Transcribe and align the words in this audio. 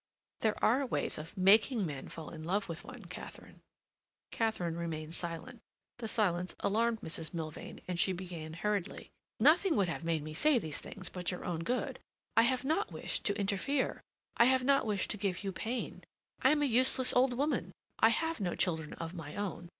"There 0.39 0.57
are 0.65 0.83
ways 0.83 1.19
of 1.19 1.37
making 1.37 1.85
men 1.85 2.07
fall 2.09 2.31
in 2.31 2.43
love 2.43 2.67
with 2.67 2.83
one, 2.83 3.05
Katharine." 3.05 3.61
Katharine 4.31 4.75
remained 4.75 5.13
silent. 5.13 5.61
The 5.99 6.07
silence 6.07 6.55
alarmed 6.61 7.01
Mrs. 7.01 7.35
Milvain, 7.35 7.81
and 7.87 7.99
she 7.99 8.11
began 8.11 8.53
hurriedly: 8.55 9.11
"Nothing 9.39 9.75
would 9.75 9.87
have 9.89 10.03
made 10.03 10.23
me 10.23 10.33
say 10.33 10.57
these 10.57 10.79
things 10.79 11.07
but 11.09 11.29
your 11.29 11.45
own 11.45 11.59
good. 11.59 11.99
I 12.35 12.41
have 12.41 12.63
not 12.65 12.91
wished 12.91 13.25
to 13.25 13.39
interfere; 13.39 14.01
I 14.37 14.45
have 14.45 14.63
not 14.63 14.87
wished 14.87 15.11
to 15.11 15.17
give 15.17 15.43
you 15.43 15.51
pain. 15.51 16.03
I 16.41 16.49
am 16.49 16.63
a 16.63 16.73
useless 16.73 17.13
old 17.13 17.33
woman. 17.37 17.71
I 17.99 18.09
have 18.09 18.39
no 18.39 18.55
children 18.55 18.93
of 18.93 19.13
my 19.13 19.35
own. 19.35 19.69